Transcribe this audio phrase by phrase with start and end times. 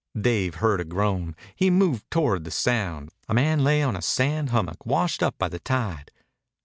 [0.19, 1.35] Dave heard a groan.
[1.55, 3.11] He moved toward the sound.
[3.29, 6.11] A man lay on a sand hummock, washed up by the tide.